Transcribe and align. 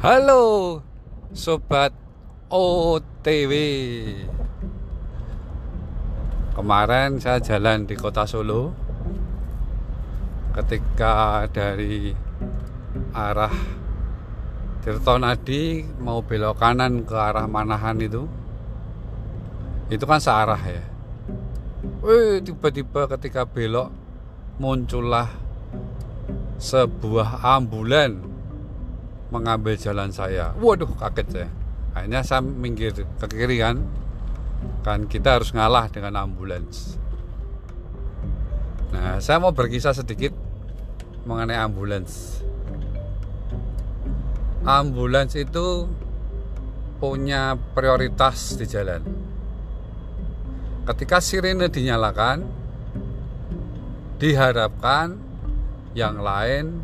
Halo 0.00 0.80
Sobat 1.36 1.92
OTW 2.48 3.52
Kemarin 6.56 7.20
saya 7.20 7.36
jalan 7.44 7.84
di 7.84 8.00
kota 8.00 8.24
Solo. 8.24 8.72
Ketika 10.56 11.44
dari 11.52 12.16
arah 13.12 13.52
Tirtonadi 14.80 15.84
mau 16.00 16.24
belok 16.24 16.56
kanan 16.56 17.04
ke 17.04 17.12
arah 17.12 17.44
Manahan 17.44 18.00
itu 18.00 18.24
Itu 19.92 20.08
kan 20.08 20.16
searah 20.16 20.64
ya. 20.64 20.84
Wih 22.00 22.40
tiba-tiba 22.40 23.04
ketika 23.04 23.44
belok 23.44 23.92
Muncullah 24.56 25.28
sebuah 26.56 27.44
ambulan 27.44 28.39
mengambil 29.30 29.78
jalan 29.78 30.10
saya. 30.10 30.52
Waduh, 30.58 30.90
kaget 30.98 31.26
saya. 31.30 31.50
Akhirnya 31.94 32.20
saya 32.22 32.42
minggir 32.42 32.94
ke 32.94 33.26
kiri 33.30 33.62
kan. 33.62 33.82
Kan 34.84 35.08
kita 35.08 35.40
harus 35.40 35.54
ngalah 35.56 35.88
dengan 35.88 36.18
ambulans. 36.20 37.00
Nah, 38.90 39.22
saya 39.22 39.38
mau 39.38 39.54
berkisah 39.54 39.94
sedikit 39.94 40.34
mengenai 41.24 41.56
ambulans. 41.56 42.42
Ambulans 44.66 45.32
itu 45.38 45.88
punya 47.00 47.56
prioritas 47.72 48.60
di 48.60 48.66
jalan. 48.68 49.00
Ketika 50.84 51.22
sirene 51.22 51.70
dinyalakan, 51.72 52.44
diharapkan 54.20 55.16
yang 55.96 56.20
lain 56.20 56.76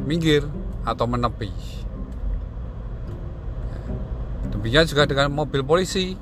minggir 0.00 0.48
atau 0.90 1.06
menepi. 1.06 1.54
Demikian 4.50 4.84
juga 4.84 5.06
dengan 5.06 5.30
mobil 5.30 5.62
polisi. 5.62 6.12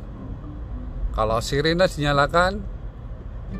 Kalau 1.17 1.43
sirene 1.43 1.89
dinyalakan, 1.91 2.63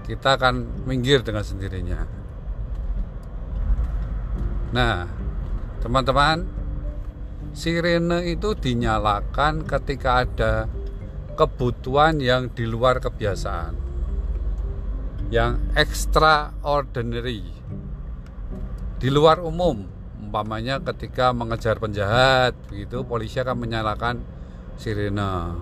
kita 0.07 0.39
akan 0.39 0.87
minggir 0.87 1.27
dengan 1.27 1.43
sendirinya. 1.43 2.07
Nah, 4.71 5.09
teman-teman, 5.83 6.47
sirene 7.57 8.29
itu 8.31 8.55
dinyalakan 8.55 9.67
ketika 9.67 10.23
ada 10.23 10.71
kebutuhan 11.35 12.23
yang 12.23 12.53
di 12.53 12.69
luar 12.69 13.03
kebiasaan. 13.03 13.75
Yang 15.35 15.59
extraordinary. 15.75 17.43
Di 19.03 19.09
luar 19.11 19.43
umum, 19.43 19.98
umpamanya 20.29 20.77
ketika 20.85 21.33
mengejar 21.33 21.81
penjahat, 21.81 22.53
begitu 22.69 23.01
polisi 23.09 23.41
akan 23.41 23.65
menyalakan 23.65 24.21
sirene 24.77 25.57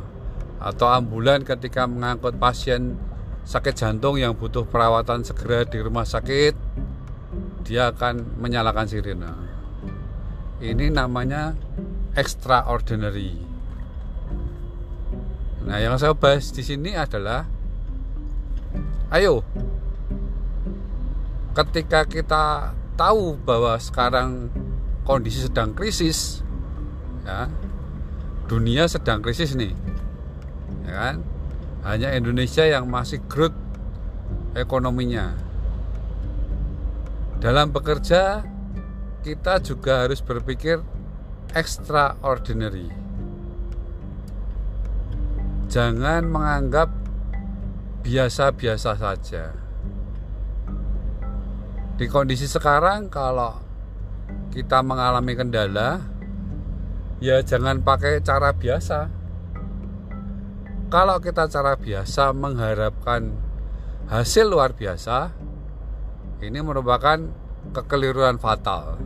atau 0.59 0.91
ambulan 0.91 1.47
ketika 1.47 1.87
mengangkut 1.87 2.35
pasien 2.43 2.99
sakit 3.47 3.79
jantung 3.79 4.19
yang 4.19 4.35
butuh 4.35 4.67
perawatan 4.67 5.23
segera 5.23 5.63
di 5.63 5.79
rumah 5.79 6.03
sakit 6.03 6.59
dia 7.63 7.95
akan 7.95 8.43
menyalakan 8.43 8.91
sirene 8.91 9.33
ini 10.61 10.89
namanya 10.89 11.53
extraordinary. 12.17 13.37
Nah 15.69 15.77
yang 15.83 16.01
saya 16.01 16.17
bahas 16.17 16.49
di 16.49 16.65
sini 16.65 16.97
adalah 16.97 17.45
ayo 19.13 19.45
ketika 21.53 22.09
kita 22.09 22.73
tahu 22.97 23.37
bahwa 23.45 23.77
sekarang 23.77 24.49
kondisi 25.05 25.45
sedang 25.45 25.77
krisis 25.77 26.41
ya. 27.23 27.47
Dunia 28.49 28.89
sedang 28.89 29.21
krisis 29.21 29.53
nih 29.53 29.77
ya 30.89 30.93
kan? 30.93 31.17
Hanya 31.87 32.17
Indonesia 32.17 32.67
yang 32.67 32.91
masih 32.91 33.23
growth 33.31 33.55
ekonominya. 34.59 35.37
Dalam 37.39 37.71
bekerja 37.71 38.43
kita 39.23 39.61
juga 39.61 40.09
harus 40.09 40.25
berpikir 40.25 40.81
extraordinary. 41.53 42.91
Jangan 45.69 46.25
menganggap 46.27 46.89
biasa-biasa 48.07 48.95
saja 48.97 49.66
di 51.97 52.05
kondisi 52.13 52.45
sekarang 52.45 53.09
kalau 53.09 53.57
kita 54.53 54.85
mengalami 54.85 55.33
kendala 55.33 56.05
ya 57.25 57.41
jangan 57.41 57.81
pakai 57.81 58.21
cara 58.21 58.53
biasa. 58.53 59.09
Kalau 60.93 61.17
kita 61.19 61.49
cara 61.49 61.75
biasa 61.75 62.37
mengharapkan 62.37 63.33
hasil 64.13 64.47
luar 64.47 64.77
biasa 64.77 65.33
ini 66.45 66.61
merupakan 66.61 67.17
kekeliruan 67.73 68.37
fatal. 68.37 69.01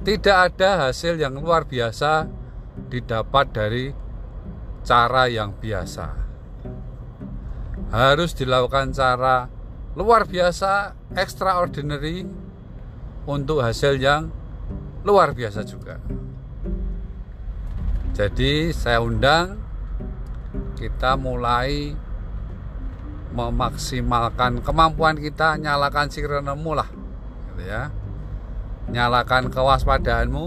Tidak 0.00 0.36
ada 0.36 0.88
hasil 0.88 1.20
yang 1.20 1.36
luar 1.36 1.68
biasa 1.68 2.24
didapat 2.88 3.46
dari 3.52 3.84
cara 4.80 5.28
yang 5.28 5.52
biasa. 5.52 6.06
Harus 7.92 8.32
dilakukan 8.32 8.96
cara 8.96 9.57
luar 9.98 10.30
biasa 10.30 10.94
extraordinary 11.18 12.22
untuk 13.26 13.66
hasil 13.66 13.98
yang 13.98 14.30
luar 15.02 15.34
biasa 15.34 15.66
juga. 15.66 15.98
Jadi 18.14 18.70
saya 18.70 19.02
undang 19.02 19.58
kita 20.78 21.18
mulai 21.18 21.98
memaksimalkan 23.34 24.62
kemampuan 24.62 25.18
kita 25.18 25.58
nyalakan 25.58 26.06
sirenemu 26.14 26.72
lah 26.78 26.88
gitu 27.50 27.62
ya. 27.66 27.90
Nyalakan 28.94 29.50
kewaspadaanmu 29.50 30.46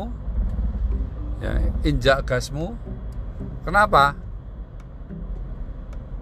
ya, 1.43 1.51
injak 1.83 2.23
gasmu. 2.23 2.79
Kenapa? 3.67 4.15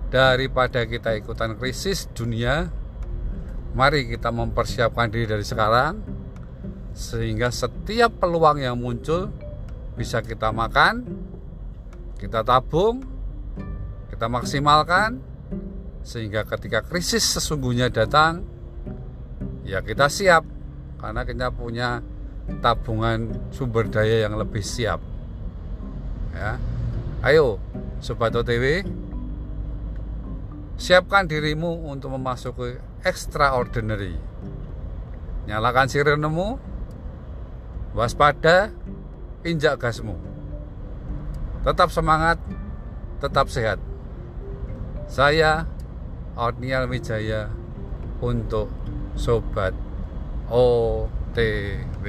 Daripada 0.09 0.81
kita 0.89 1.13
ikutan 1.13 1.53
krisis 1.53 2.09
dunia 2.17 2.73
mari 3.73 4.09
kita 4.09 4.33
mempersiapkan 4.33 5.09
diri 5.09 5.29
dari 5.29 5.45
sekarang 5.45 6.01
sehingga 6.93 7.53
setiap 7.53 8.17
peluang 8.17 8.59
yang 8.59 8.75
muncul 8.75 9.29
bisa 9.95 10.23
kita 10.25 10.49
makan 10.49 11.05
kita 12.19 12.43
tabung, 12.43 12.99
kita 14.11 14.27
maksimalkan 14.27 15.23
sehingga 16.03 16.43
ketika 16.43 16.83
krisis 16.83 17.23
sesungguhnya 17.23 17.87
datang 17.87 18.43
ya 19.63 19.79
kita 19.79 20.11
siap 20.11 20.43
karena 20.99 21.23
kita 21.23 21.47
punya 21.55 22.03
tabungan 22.59 23.31
sumber 23.55 23.87
daya 23.87 24.27
yang 24.27 24.35
lebih 24.35 24.59
siap. 24.59 24.99
Ya. 26.35 26.59
Ayo 27.23 27.55
sobat 28.03 28.35
OTW 28.35 28.83
siapkan 30.75 31.23
dirimu 31.23 31.87
untuk 31.87 32.15
memasuki 32.15 32.79
extraordinary. 33.03 34.15
Nyalakan 35.47 35.87
sirenemu, 35.89 36.59
waspada, 37.95 38.69
injak 39.41 39.81
gasmu. 39.81 40.15
Tetap 41.65 41.89
semangat, 41.91 42.37
tetap 43.19 43.51
sehat. 43.51 43.79
Saya 45.09 45.65
Otniel 46.37 46.87
Wijaya 46.87 47.49
untuk 48.23 48.69
Sobat 49.19 49.73
OTW. 50.47 52.05